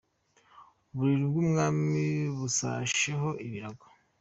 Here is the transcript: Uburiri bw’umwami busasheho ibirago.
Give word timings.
Uburiri 0.91 1.23
bw’umwami 1.31 2.03
busasheho 2.37 3.29
ibirago. 3.45 3.87